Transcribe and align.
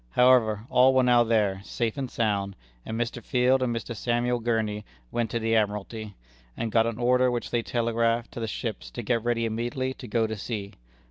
However, 0.13 0.65
all 0.71 0.95
were 0.95 1.03
now 1.03 1.23
there, 1.23 1.61
safe 1.63 1.95
and 1.95 2.09
sound, 2.09 2.55
and 2.87 2.99
Mr. 2.99 3.23
Field 3.23 3.61
and 3.61 3.75
Mr. 3.75 3.95
Samuel 3.95 4.39
Gurney 4.39 4.83
went 5.11 5.29
to 5.29 5.37
the 5.37 5.55
Admiralty, 5.55 6.15
and 6.57 6.71
got 6.71 6.87
an 6.87 6.97
order 6.97 7.29
which 7.29 7.51
they 7.51 7.61
telegraphed 7.61 8.31
to 8.31 8.39
the 8.39 8.47
ships 8.47 8.89
to 8.89 9.03
get 9.03 9.23
ready 9.23 9.45
immediately 9.45 9.93
to 9.93 10.07
go 10.07 10.25
to 10.25 10.35
sea. 10.35 10.73